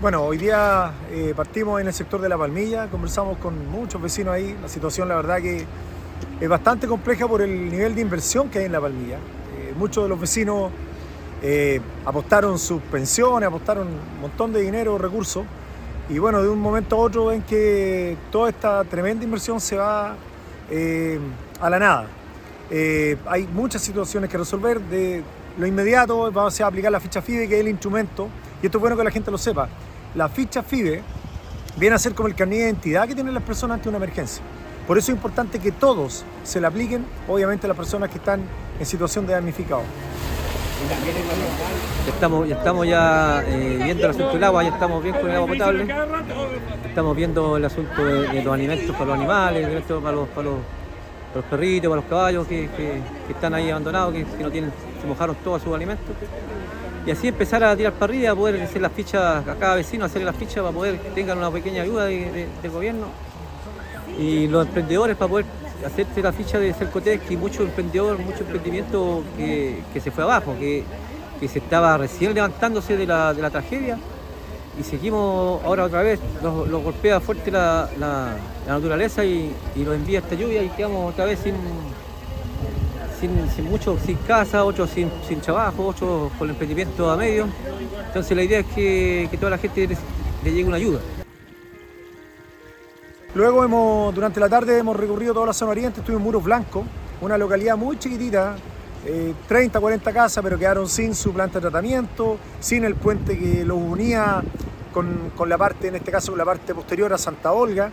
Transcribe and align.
Bueno, 0.00 0.22
hoy 0.22 0.38
día 0.38 0.92
eh, 1.10 1.32
partimos 1.34 1.80
en 1.80 1.88
el 1.88 1.92
sector 1.92 2.20
de 2.20 2.28
La 2.28 2.38
Palmilla, 2.38 2.86
conversamos 2.86 3.36
con 3.38 3.68
muchos 3.68 4.00
vecinos 4.00 4.32
ahí, 4.32 4.56
la 4.62 4.68
situación 4.68 5.08
la 5.08 5.16
verdad 5.16 5.38
que 5.38 5.66
es 6.40 6.48
bastante 6.48 6.86
compleja 6.86 7.26
por 7.26 7.42
el 7.42 7.68
nivel 7.68 7.96
de 7.96 8.02
inversión 8.02 8.48
que 8.48 8.60
hay 8.60 8.66
en 8.66 8.72
La 8.72 8.80
Palmilla. 8.80 9.16
Eh, 9.16 9.74
muchos 9.76 10.04
de 10.04 10.08
los 10.08 10.20
vecinos 10.20 10.70
eh, 11.42 11.80
apostaron 12.04 12.60
sus 12.60 12.80
pensiones, 12.80 13.48
apostaron 13.48 13.88
un 13.88 14.20
montón 14.20 14.52
de 14.52 14.60
dinero, 14.60 14.98
recursos, 14.98 15.44
y 16.08 16.20
bueno, 16.20 16.44
de 16.44 16.48
un 16.48 16.60
momento 16.60 16.94
a 16.94 17.00
otro 17.00 17.26
ven 17.26 17.42
que 17.42 18.16
toda 18.30 18.50
esta 18.50 18.84
tremenda 18.84 19.24
inversión 19.24 19.60
se 19.60 19.78
va 19.78 20.14
a 21.60 21.70
la 21.70 21.78
nada. 21.80 22.06
hay 22.70 23.48
muchas 23.52 23.82
situaciones 23.82 24.30
que 24.30 24.38
resolver, 24.38 24.80
de 24.80 25.24
lo 25.58 25.66
inmediato 25.66 26.30
vamos 26.30 26.60
a 26.60 26.66
aplicar 26.68 26.92
la 26.92 27.00
ficha 27.00 27.20
FIDE, 27.20 27.48
que 27.48 27.56
es 27.56 27.60
el 27.62 27.68
instrumento, 27.68 28.28
y 28.62 28.66
esto 28.66 28.78
es 28.78 28.80
bueno 28.80 28.96
que 28.96 29.02
la 29.02 29.10
gente 29.10 29.32
lo 29.32 29.38
sepa 29.38 29.68
la 30.14 30.28
ficha 30.28 30.62
FIBE 30.62 31.02
viene 31.76 31.94
a 31.94 31.98
ser 31.98 32.14
como 32.14 32.28
el 32.28 32.34
carnet 32.34 32.58
de 32.58 32.64
identidad 32.64 33.06
que 33.06 33.14
tienen 33.14 33.34
las 33.34 33.42
personas 33.42 33.76
ante 33.76 33.88
una 33.88 33.98
emergencia. 33.98 34.42
Por 34.86 34.96
eso 34.96 35.12
es 35.12 35.16
importante 35.16 35.58
que 35.58 35.70
todos 35.70 36.24
se 36.44 36.60
la 36.60 36.68
apliquen, 36.68 37.04
obviamente 37.28 37.68
las 37.68 37.76
personas 37.76 38.10
que 38.10 38.18
están 38.18 38.42
en 38.78 38.86
situación 38.86 39.26
de 39.26 39.34
damnificado. 39.34 39.82
Estamos, 42.06 42.48
ya 42.48 42.56
estamos 42.56 42.86
eh, 42.86 43.80
viendo 43.82 44.04
el 44.04 44.10
asunto 44.10 44.32
del 44.32 44.44
agua, 44.44 44.62
ya 44.62 44.70
estamos 44.70 45.02
bien 45.02 45.14
con 45.16 45.28
el 45.28 45.36
agua 45.36 45.48
potable. 45.48 45.86
Estamos 46.86 47.16
viendo 47.16 47.56
el 47.56 47.64
asunto 47.64 48.04
de, 48.04 48.42
los 48.42 48.54
alimentos 48.54 48.96
para 48.96 49.04
los 49.06 49.18
animales, 49.18 49.64
alimentos 49.64 50.02
para 50.02 50.16
los, 50.16 50.28
para 50.28 50.48
los, 50.48 51.44
perritos, 51.50 51.90
para 51.90 52.00
los 52.00 52.08
caballos 52.08 52.46
que, 52.46 52.68
están 53.28 53.54
ahí 53.54 53.70
abandonados, 53.70 54.14
que, 54.14 54.24
que 54.24 54.42
no 54.42 54.50
tienen, 54.50 54.72
se 55.00 55.06
mojaron 55.06 55.36
todos 55.44 55.62
sus 55.62 55.74
alimentos 55.74 56.06
y 57.08 57.10
así 57.10 57.26
empezar 57.26 57.64
a 57.64 57.74
tirar 57.74 57.94
para 57.94 58.12
arriba, 58.12 58.34
poder 58.34 58.60
hacer 58.60 58.82
las 58.82 58.92
fichas 58.92 59.48
a 59.48 59.54
cada 59.54 59.76
vecino, 59.76 60.04
hacerle 60.04 60.26
las 60.26 60.36
fichas 60.36 60.56
para 60.56 60.72
poder 60.72 60.98
que 60.98 61.08
tengan 61.08 61.38
una 61.38 61.50
pequeña 61.50 61.82
ayuda 61.82 62.04
del 62.04 62.70
gobierno. 62.70 63.06
Y 64.18 64.46
los 64.46 64.66
emprendedores 64.66 65.16
para 65.16 65.30
poder 65.30 65.46
hacerse 65.86 66.20
la 66.20 66.32
ficha 66.32 66.58
de 66.58 66.74
Cercotec 66.74 67.30
y 67.30 67.38
muchos 67.38 67.60
emprendedores, 67.60 68.22
mucho 68.26 68.40
emprendimiento 68.40 69.24
que, 69.38 69.80
se 69.98 70.10
fue 70.10 70.22
abajo, 70.22 70.54
que, 70.58 70.84
se 71.48 71.60
estaba 71.60 71.96
recién 71.96 72.34
levantándose 72.34 72.94
de 72.98 73.06
la, 73.06 73.48
tragedia 73.50 73.96
y 74.78 74.82
seguimos 74.82 75.64
ahora 75.64 75.84
otra 75.84 76.02
vez, 76.02 76.20
los, 76.42 76.68
golpea 76.68 77.20
fuerte 77.20 77.50
la, 77.50 77.88
naturaleza 78.66 79.24
y, 79.24 79.50
y 79.74 79.82
los 79.82 79.94
envía 79.94 80.18
esta 80.18 80.34
lluvia 80.34 80.62
y 80.62 80.68
quedamos 80.68 81.14
otra 81.14 81.24
vez 81.24 81.38
sin, 81.38 81.54
sin, 83.20 83.50
sin 83.50 83.64
mucho, 83.64 83.98
sin 84.04 84.16
casa, 84.18 84.64
otros 84.64 84.90
sin, 84.90 85.10
sin 85.26 85.40
trabajo, 85.40 85.86
otros 85.86 86.32
con 86.38 86.48
el 86.48 86.50
emprendimiento 86.50 87.10
a 87.10 87.16
medio. 87.16 87.46
Entonces 88.06 88.36
la 88.36 88.42
idea 88.42 88.60
es 88.60 88.66
que, 88.66 89.28
toda 89.38 89.50
la 89.50 89.58
gente 89.58 89.88
le, 90.44 90.50
llegue 90.50 90.64
una 90.64 90.76
ayuda. 90.76 91.00
Luego 93.34 93.64
hemos, 93.64 94.14
durante 94.14 94.40
la 94.40 94.48
tarde 94.48 94.78
hemos 94.78 94.96
recorrido 94.96 95.34
toda 95.34 95.46
la 95.46 95.52
zona 95.52 95.72
oriente, 95.72 96.00
estuvimos 96.00 96.20
en 96.20 96.24
Muros 96.24 96.44
Blancos, 96.44 96.84
una 97.20 97.36
localidad 97.36 97.76
muy 97.76 97.98
chiquitita, 97.98 98.56
30, 99.46 99.78
eh, 99.78 99.80
40 99.80 100.12
casas, 100.12 100.42
pero 100.42 100.58
quedaron 100.58 100.88
sin 100.88 101.14
su 101.14 101.32
planta 101.32 101.58
de 101.58 101.62
tratamiento, 101.62 102.38
sin 102.60 102.84
el 102.84 102.94
puente 102.94 103.38
que 103.38 103.64
los 103.64 103.78
unía 103.78 104.42
con, 104.92 105.30
con, 105.36 105.48
la 105.48 105.58
parte, 105.58 105.88
en 105.88 105.96
este 105.96 106.10
caso 106.10 106.32
con 106.32 106.38
la 106.38 106.44
parte 106.44 106.74
posterior 106.74 107.12
a 107.12 107.18
Santa 107.18 107.52
Olga. 107.52 107.90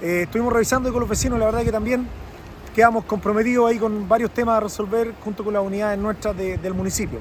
Eh, 0.00 0.22
estuvimos 0.24 0.52
revisando 0.52 0.92
con 0.92 1.00
los 1.00 1.08
vecinos, 1.08 1.38
la 1.38 1.46
verdad 1.46 1.62
que 1.64 1.72
también 1.72 2.06
quedamos 2.78 3.06
comprometidos 3.06 3.68
ahí 3.68 3.76
con 3.76 4.08
varios 4.08 4.30
temas 4.30 4.58
a 4.58 4.60
resolver 4.60 5.12
junto 5.24 5.42
con 5.42 5.52
las 5.52 5.64
unidades 5.64 5.98
nuestras 5.98 6.36
del 6.36 6.74
municipio. 6.74 7.18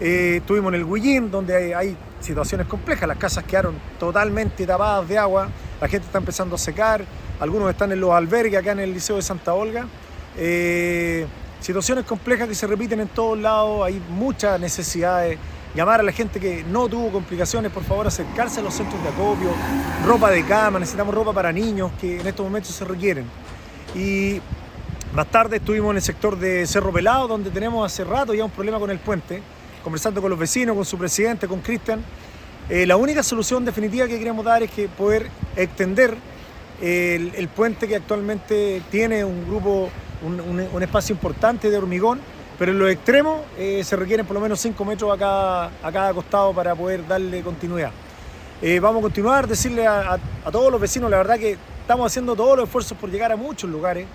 Eh, 0.00 0.38
estuvimos 0.38 0.74
en 0.74 0.80
el 0.80 0.84
Guillín, 0.84 1.30
donde 1.30 1.76
hay, 1.76 1.96
situaciones 2.18 2.66
complejas, 2.66 3.06
las 3.06 3.16
casas 3.16 3.44
quedaron 3.44 3.76
totalmente 4.00 4.66
tapadas 4.66 5.08
de 5.08 5.16
agua, 5.16 5.48
la 5.80 5.86
gente 5.86 6.06
está 6.06 6.18
empezando 6.18 6.56
a 6.56 6.58
secar, 6.58 7.04
algunos 7.38 7.70
están 7.70 7.92
en 7.92 8.00
los 8.00 8.10
albergues 8.10 8.58
acá 8.58 8.72
en 8.72 8.80
el 8.80 8.92
Liceo 8.92 9.14
de 9.14 9.22
Santa 9.22 9.54
Olga. 9.54 9.86
Eh, 10.36 11.24
situaciones 11.60 12.04
complejas 12.04 12.48
que 12.48 12.56
se 12.56 12.66
repiten 12.66 12.98
en 12.98 13.08
todos 13.08 13.38
lados, 13.38 13.86
hay 13.86 14.02
muchas 14.10 14.58
necesidades. 14.58 15.38
Llamar 15.72 16.00
a 16.00 16.02
la 16.02 16.10
gente 16.10 16.40
que 16.40 16.64
no 16.64 16.88
tuvo 16.88 17.12
complicaciones, 17.12 17.70
por 17.70 17.84
favor 17.84 18.08
acercarse 18.08 18.58
a 18.58 18.64
los 18.64 18.74
centros 18.74 19.00
de 19.04 19.08
acopio, 19.08 19.50
ropa 20.04 20.32
de 20.32 20.44
cama, 20.44 20.80
necesitamos 20.80 21.14
ropa 21.14 21.32
para 21.32 21.52
niños 21.52 21.92
que 22.00 22.20
en 22.20 22.26
estos 22.26 22.44
momentos 22.44 22.74
se 22.74 22.84
requieren. 22.84 23.26
Y 23.94 24.40
más 25.12 25.26
tarde 25.28 25.56
estuvimos 25.56 25.90
en 25.90 25.96
el 25.96 26.02
sector 26.02 26.38
de 26.38 26.66
Cerro 26.66 26.92
Pelado, 26.92 27.26
donde 27.26 27.50
tenemos 27.50 27.84
hace 27.84 28.04
rato 28.04 28.32
ya 28.32 28.44
un 28.44 28.50
problema 28.50 28.78
con 28.78 28.90
el 28.90 29.00
puente, 29.00 29.42
conversando 29.82 30.22
con 30.22 30.30
los 30.30 30.38
vecinos, 30.38 30.76
con 30.76 30.84
su 30.84 30.96
presidente, 30.96 31.48
con 31.48 31.60
Cristian. 31.60 32.04
Eh, 32.68 32.86
la 32.86 32.96
única 32.96 33.24
solución 33.24 33.64
definitiva 33.64 34.06
que 34.06 34.18
queremos 34.18 34.44
dar 34.44 34.62
es 34.62 34.70
que 34.70 34.88
poder 34.88 35.28
extender 35.56 36.16
el, 36.80 37.48
puente 37.48 37.88
que 37.88 37.96
actualmente 37.96 38.82
tiene 38.90 39.24
un 39.24 39.44
grupo, 39.46 39.90
un, 40.22 40.82
espacio 40.82 41.12
importante 41.12 41.70
de 41.70 41.76
hormigón, 41.76 42.20
pero 42.56 42.70
en 42.70 42.78
los 42.78 42.88
extremos 42.88 43.40
eh, 43.58 43.82
se 43.82 43.96
requieren 43.96 44.24
por 44.24 44.34
lo 44.34 44.40
menos 44.40 44.60
5 44.60 44.84
metros 44.84 45.12
a 45.12 45.18
cada, 45.18 45.66
a 45.82 45.92
cada 45.92 46.14
costado 46.14 46.54
para 46.54 46.74
poder 46.76 47.06
darle 47.06 47.42
continuidad. 47.42 47.90
Eh, 48.62 48.78
vamos 48.78 49.00
a 49.00 49.02
continuar, 49.02 49.48
decirle 49.48 49.86
a, 49.86 50.18
a 50.44 50.50
todos 50.52 50.70
los 50.70 50.80
vecinos, 50.80 51.10
la 51.10 51.16
verdad 51.16 51.36
que 51.38 51.58
estamos 51.80 52.06
haciendo 52.06 52.36
todos 52.36 52.56
los 52.56 52.66
esfuerzos 52.68 52.96
por 52.96 53.10
llegar 53.10 53.32
a 53.32 53.36
muchos 53.36 53.68
lugares. 53.68 54.06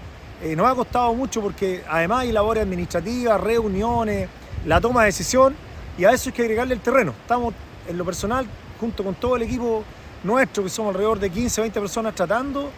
Eh, 0.42 0.56
nos 0.56 0.68
ha 0.68 0.76
costado 0.76 1.14
mucho 1.14 1.42
porque 1.42 1.84
además 1.90 2.22
hay 2.22 2.32
labores 2.32 2.64
administrativas, 2.64 3.40
reuniones, 3.40 4.28
la 4.66 4.82
toma 4.82 5.02
de 5.02 5.08
decisión 5.08 5.56
y 5.98 6.04
a 6.04 6.12
eso 6.12 6.30
hay 6.30 6.34
que 6.34 6.42
agregarle 6.42 6.74
el 6.74 6.82
terreno. 6.82 7.14
Estamos 7.22 7.54
en 7.88 7.98
lo 7.98 8.04
personal, 8.04 8.46
junto 8.80 9.04
con 9.04 9.16
todo 9.16 9.38
el 9.38 9.44
equipo 9.44 9.84
nuestro, 10.24 10.64
que 10.64 10.70
somos 10.70 10.90
alrededor 10.90 11.20
de 11.20 11.30
15, 11.30 11.62
20 11.62 11.80
personas, 11.80 12.16
tratando 12.16 12.70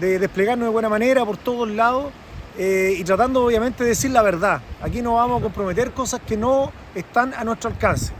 de 0.00 0.18
desplegarnos 0.18 0.66
de 0.66 0.72
buena 0.72 0.88
manera 0.88 1.24
por 1.26 1.36
todos 1.36 1.68
lados 1.68 2.06
eh, 2.56 2.96
y 2.98 3.04
tratando 3.04 3.44
obviamente 3.44 3.82
de 3.84 3.90
decir 3.90 4.10
la 4.10 4.22
verdad. 4.22 4.62
Aquí 4.80 5.02
no 5.02 5.14
vamos 5.14 5.40
a 5.40 5.42
comprometer 5.42 5.92
cosas 5.92 6.20
que 6.26 6.38
no 6.38 6.72
están 6.94 7.34
a 7.34 7.44
nuestro 7.44 7.68
alcance. 7.68 8.14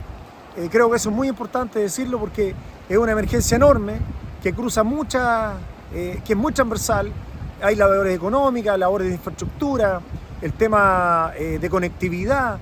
Eh, 0.55 0.69
creo 0.71 0.87
que 0.91 0.97
eso 0.97 1.09
es 1.09 1.15
muy 1.15 1.27
importante 1.27 1.79
decirlo 1.79 2.19
porque 2.19 2.53
es 2.87 2.97
una 2.97 3.13
emergencia 3.13 3.55
enorme 3.55 3.95
que 4.43 4.53
cruza 4.53 4.83
mucha, 4.83 5.53
que 5.91 6.21
es 6.27 6.35
muy 6.35 6.51
transversal, 6.51 7.11
hay 7.63 7.75
labores 7.75 8.15
económicas, 8.15 8.77
labores 8.77 9.07
de 9.07 9.13
infraestructura, 9.15 10.01
el 10.41 10.51
tema 10.53 11.31
eh, 11.37 11.57
de 11.59 11.69
conectividad, 11.69 12.57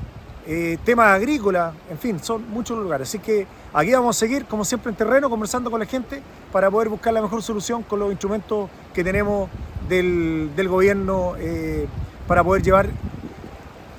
eh, 0.46 0.78
temas 0.86 1.08
agrícolas, 1.08 1.74
en 1.90 1.98
fin, 1.98 2.20
son 2.24 2.48
muchos 2.50 2.78
lugares. 2.78 3.08
Así 3.08 3.18
que 3.18 3.48
aquí 3.74 3.92
vamos 3.92 4.16
a 4.16 4.20
seguir, 4.20 4.46
como 4.46 4.64
siempre, 4.64 4.92
en 4.92 4.96
terreno, 4.96 5.30
conversando 5.30 5.72
con 5.72 5.80
la 5.80 5.88
gente 5.88 6.22
para 6.52 6.70
poder 6.70 6.90
buscar 6.90 7.14
la 7.14 7.22
mejor 7.22 7.42
solución 7.42 7.82
con 7.82 8.00
los 8.00 8.12
instrumentos 8.12 8.70
que 8.94 9.04
tenemos 9.04 9.50
del, 9.90 10.52
gobierno 10.70 11.34
eh, 11.38 11.88
para 12.28 12.44
poder 12.44 12.62
llevar 12.62 12.88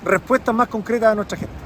respuestas 0.05 0.55
más 0.55 0.69
concretas 0.69 1.11
a 1.11 1.15
nuestra 1.15 1.37
gente. 1.37 1.62